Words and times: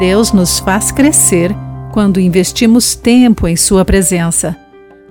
Deus 0.00 0.32
nos 0.32 0.58
faz 0.58 0.90
crescer 0.90 1.54
quando 1.92 2.18
investimos 2.18 2.94
tempo 2.94 3.46
em 3.46 3.54
Sua 3.54 3.84
presença. 3.84 4.56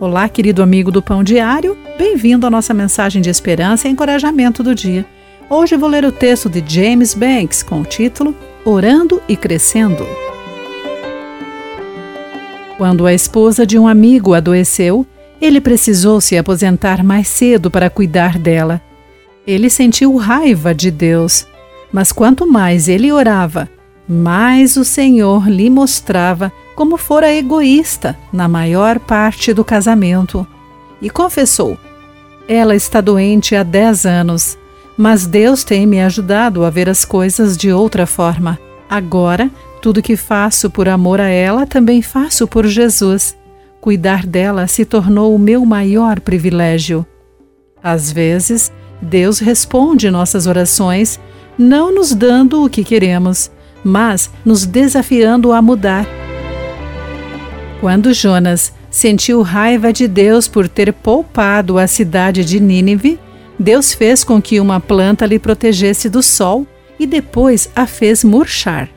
Olá, 0.00 0.30
querido 0.30 0.62
amigo 0.62 0.90
do 0.90 1.02
Pão 1.02 1.22
Diário, 1.22 1.76
bem-vindo 1.98 2.46
à 2.46 2.50
nossa 2.50 2.72
mensagem 2.72 3.20
de 3.20 3.28
esperança 3.28 3.86
e 3.86 3.90
encorajamento 3.90 4.62
do 4.62 4.74
dia. 4.74 5.04
Hoje 5.50 5.76
vou 5.76 5.90
ler 5.90 6.06
o 6.06 6.10
texto 6.10 6.48
de 6.48 6.64
James 6.66 7.12
Banks 7.12 7.62
com 7.62 7.82
o 7.82 7.84
título 7.84 8.34
Orando 8.64 9.20
e 9.28 9.36
Crescendo. 9.36 10.06
Quando 12.78 13.06
a 13.06 13.12
esposa 13.12 13.66
de 13.66 13.78
um 13.78 13.86
amigo 13.86 14.32
adoeceu, 14.32 15.06
ele 15.38 15.60
precisou 15.60 16.18
se 16.18 16.34
aposentar 16.34 17.04
mais 17.04 17.28
cedo 17.28 17.70
para 17.70 17.90
cuidar 17.90 18.38
dela. 18.38 18.80
Ele 19.46 19.68
sentiu 19.68 20.16
raiva 20.16 20.74
de 20.74 20.90
Deus, 20.90 21.46
mas 21.92 22.10
quanto 22.10 22.50
mais 22.50 22.88
ele 22.88 23.12
orava, 23.12 23.68
mais 24.08 24.76
o 24.76 24.84
Senhor 24.84 25.48
lhe 25.48 25.68
mostrava 25.68 26.50
como 26.74 26.96
fora 26.96 27.30
egoísta 27.30 28.18
na 28.32 28.48
maior 28.48 28.98
parte 28.98 29.52
do 29.52 29.62
casamento. 29.62 30.46
E 31.02 31.10
confessou: 31.10 31.76
Ela 32.48 32.74
está 32.74 33.00
doente 33.02 33.54
há 33.54 33.62
dez 33.62 34.06
anos, 34.06 34.56
mas 34.96 35.26
Deus 35.26 35.62
tem 35.62 35.86
me 35.86 36.00
ajudado 36.00 36.64
a 36.64 36.70
ver 36.70 36.88
as 36.88 37.04
coisas 37.04 37.56
de 37.56 37.70
outra 37.70 38.06
forma. 38.06 38.58
Agora, 38.88 39.50
tudo 39.82 40.02
que 40.02 40.16
faço 40.16 40.70
por 40.70 40.88
amor 40.88 41.20
a 41.20 41.28
ela 41.28 41.66
também 41.66 42.00
faço 42.00 42.48
por 42.48 42.66
Jesus. 42.66 43.36
Cuidar 43.80 44.26
dela 44.26 44.66
se 44.66 44.84
tornou 44.84 45.34
o 45.34 45.38
meu 45.38 45.64
maior 45.66 46.18
privilégio. 46.20 47.06
Às 47.82 48.10
vezes, 48.10 48.72
Deus 49.00 49.38
responde 49.38 50.10
nossas 50.10 50.46
orações, 50.46 51.20
não 51.56 51.94
nos 51.94 52.12
dando 52.12 52.64
o 52.64 52.70
que 52.70 52.82
queremos 52.82 53.50
mas 53.88 54.30
nos 54.44 54.66
desafiando 54.66 55.52
a 55.52 55.60
mudar. 55.60 56.06
Quando 57.80 58.12
Jonas 58.12 58.72
sentiu 58.90 59.42
raiva 59.42 59.92
de 59.92 60.06
Deus 60.06 60.46
por 60.46 60.68
ter 60.68 60.92
poupado 60.92 61.78
a 61.78 61.86
cidade 61.86 62.44
de 62.44 62.60
Nínive, 62.60 63.18
Deus 63.58 63.92
fez 63.92 64.22
com 64.22 64.40
que 64.40 64.60
uma 64.60 64.78
planta 64.78 65.26
lhe 65.26 65.38
protegesse 65.38 66.08
do 66.08 66.22
sol 66.22 66.66
e 66.98 67.06
depois 67.06 67.70
a 67.74 67.86
fez 67.86 68.22
murchar. 68.22 68.88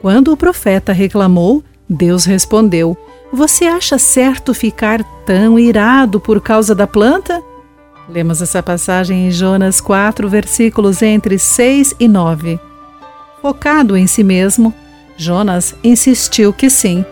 Quando 0.00 0.32
o 0.32 0.36
profeta 0.36 0.92
reclamou, 0.92 1.62
Deus 1.88 2.24
respondeu: 2.24 2.96
Você 3.32 3.64
acha 3.64 3.98
certo 3.98 4.54
ficar 4.54 5.02
tão 5.24 5.58
irado 5.58 6.20
por 6.20 6.40
causa 6.40 6.74
da 6.74 6.86
planta? 6.86 7.42
Lemos 8.08 8.40
essa 8.40 8.62
passagem 8.62 9.26
em 9.26 9.30
Jonas 9.30 9.80
4, 9.80 10.28
versículos 10.28 11.02
entre 11.02 11.38
6 11.38 11.94
e 11.98 12.06
9. 12.06 12.60
Focado 13.46 13.96
em 13.96 14.08
si 14.08 14.24
mesmo, 14.24 14.74
Jonas 15.16 15.72
insistiu 15.84 16.52
que 16.52 16.68
sim, 16.68 17.04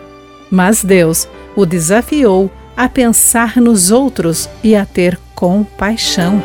mas 0.51 0.83
Deus 0.83 1.29
o 1.55 1.65
desafiou 1.65 2.51
a 2.75 2.89
pensar 2.89 3.55
nos 3.55 3.89
outros 3.89 4.49
e 4.61 4.75
a 4.75 4.85
ter 4.85 5.17
compaixão. 5.33 6.43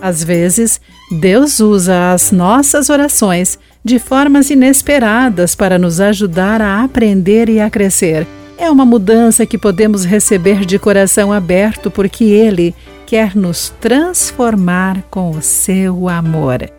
Às 0.00 0.22
vezes, 0.22 0.80
Deus 1.20 1.58
usa 1.58 2.12
as 2.12 2.30
nossas 2.30 2.90
orações 2.90 3.58
de 3.84 3.98
formas 3.98 4.50
inesperadas 4.50 5.56
para 5.56 5.76
nos 5.76 6.00
ajudar 6.00 6.62
a 6.62 6.84
aprender 6.84 7.48
e 7.48 7.58
a 7.58 7.68
crescer. 7.68 8.24
É 8.56 8.70
uma 8.70 8.86
mudança 8.86 9.44
que 9.44 9.58
podemos 9.58 10.04
receber 10.04 10.64
de 10.64 10.78
coração 10.78 11.32
aberto 11.32 11.90
porque 11.90 12.22
Ele 12.22 12.72
quer 13.04 13.34
nos 13.34 13.70
transformar 13.80 15.02
com 15.10 15.32
o 15.32 15.42
seu 15.42 16.08
amor. 16.08 16.70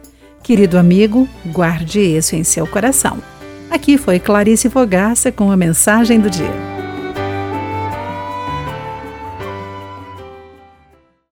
Querido 0.44 0.77
amigo, 0.77 1.27
guarde 1.45 2.02
isso 2.02 2.36
em 2.36 2.44
seu 2.44 2.67
coração. 2.67 3.17
Aqui 3.72 3.97
foi 3.97 4.19
Clarice 4.19 4.69
Fogaça 4.69 5.31
com 5.31 5.49
a 5.49 5.55
mensagem 5.55 6.19
do 6.19 6.30
dia. 6.30 6.72